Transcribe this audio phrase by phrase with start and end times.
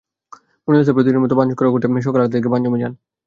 [0.67, 2.93] Mona Lisa প্রতিদিনের মতো পান সংগ্রহ করতে সকাল আটটার দিকে পানজুমে যান।